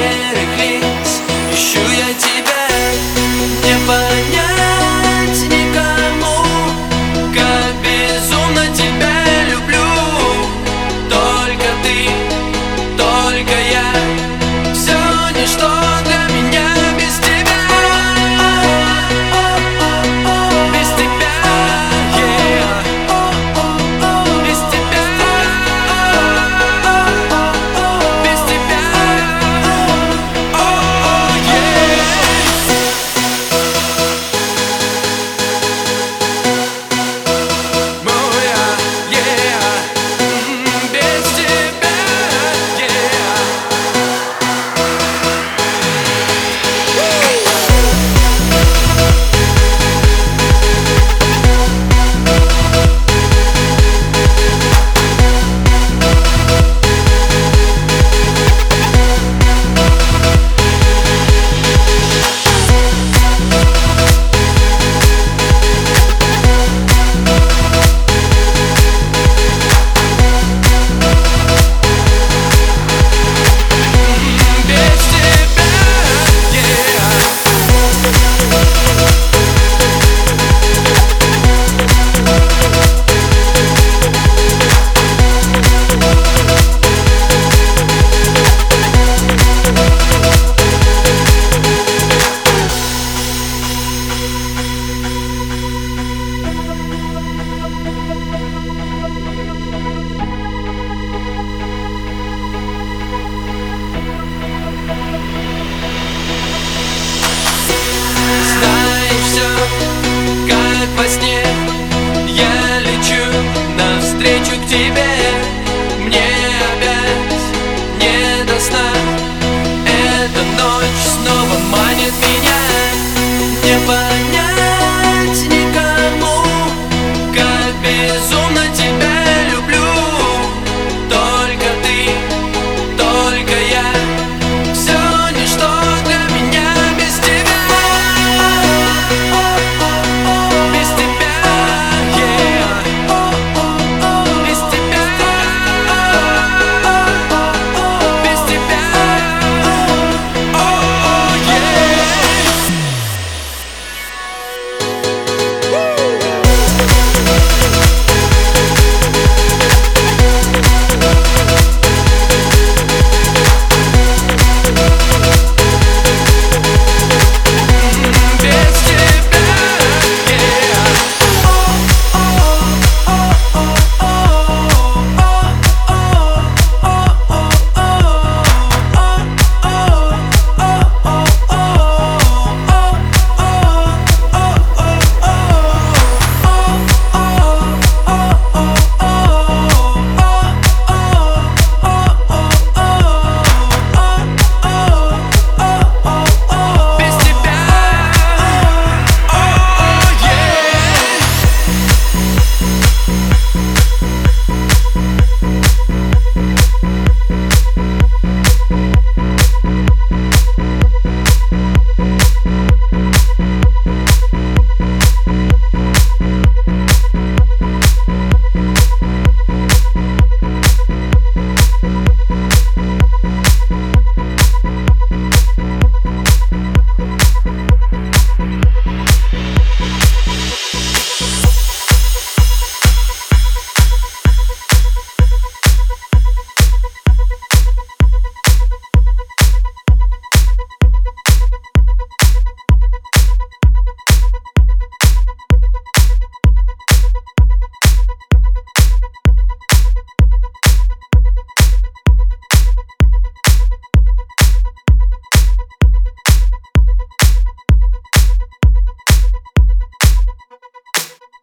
Берегись, 0.00 1.20
ищу 1.52 1.80
я 1.98 2.14
тебя 2.14 2.29